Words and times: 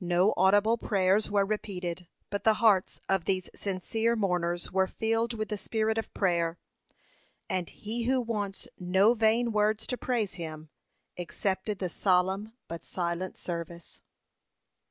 No 0.00 0.32
audible 0.34 0.78
prayers 0.78 1.30
were 1.30 1.44
repeated, 1.44 2.08
but 2.30 2.42
the 2.42 2.54
hearts 2.54 3.02
of 3.06 3.26
these 3.26 3.50
sincere 3.54 4.16
mourners 4.16 4.72
were 4.72 4.86
filled 4.86 5.34
with 5.34 5.50
the 5.50 5.58
spirit 5.58 5.98
of 5.98 6.10
prayer; 6.14 6.58
and 7.50 7.68
He 7.68 8.04
who 8.04 8.18
wants 8.22 8.66
no 8.78 9.12
vain 9.12 9.52
words 9.52 9.86
to 9.88 9.98
praise 9.98 10.36
Him, 10.36 10.70
accepted 11.18 11.80
the 11.80 11.90
solemn 11.90 12.54
but 12.66 12.82
silent 12.82 13.36
service. 13.36 14.00